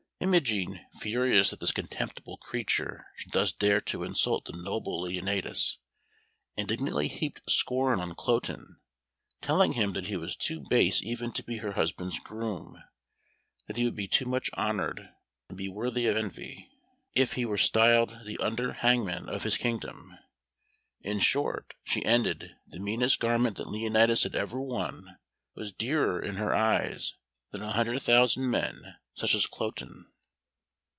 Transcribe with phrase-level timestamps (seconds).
[0.23, 5.79] Imogen, furious that this contemptible creature should thus dare to insult the noble Leonatus,
[6.55, 8.77] indignantly heaped scorn on Cloten,
[9.41, 12.77] telling him that he was too base even to be her husband's groom;
[13.65, 15.09] that he would be too much honoured,
[15.49, 16.69] and be worthy of envy,
[17.15, 20.13] if he were styled the under hangman of his kingdom.
[21.01, 25.17] In short, she ended, the meanest garment that Leonatus had ever worn
[25.55, 27.15] was dearer in her eyes
[27.49, 30.05] than a hundred thousand men such as Cloten.